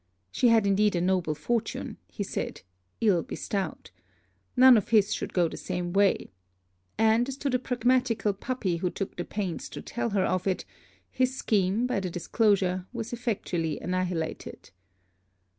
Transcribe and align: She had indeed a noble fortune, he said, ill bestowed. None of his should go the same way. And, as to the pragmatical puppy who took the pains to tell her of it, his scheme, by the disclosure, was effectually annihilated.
She 0.31 0.47
had 0.47 0.65
indeed 0.65 0.95
a 0.95 0.99
noble 1.01 1.35
fortune, 1.35 1.97
he 2.07 2.23
said, 2.23 2.61
ill 3.01 3.21
bestowed. 3.21 3.91
None 4.57 4.75
of 4.75 4.89
his 4.89 5.13
should 5.13 5.31
go 5.31 5.47
the 5.47 5.57
same 5.57 5.93
way. 5.93 6.31
And, 6.97 7.29
as 7.29 7.37
to 7.37 7.51
the 7.51 7.59
pragmatical 7.59 8.33
puppy 8.33 8.77
who 8.77 8.89
took 8.89 9.15
the 9.15 9.23
pains 9.23 9.69
to 9.69 9.81
tell 9.83 10.09
her 10.09 10.23
of 10.25 10.47
it, 10.47 10.65
his 11.11 11.35
scheme, 11.37 11.85
by 11.85 11.99
the 11.99 12.09
disclosure, 12.09 12.87
was 12.91 13.13
effectually 13.13 13.79
annihilated. 13.79 14.71